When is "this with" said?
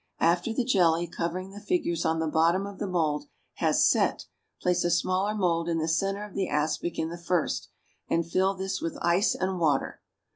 8.55-8.97